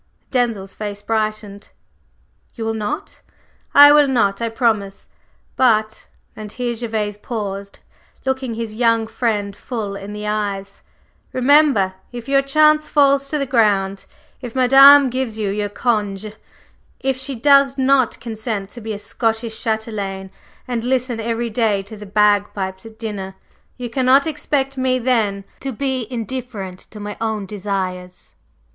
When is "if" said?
12.11-12.27, 14.41-14.55, 16.99-17.15